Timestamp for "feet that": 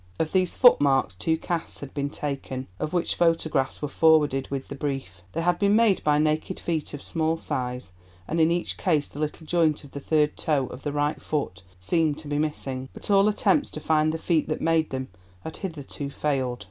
14.17-14.59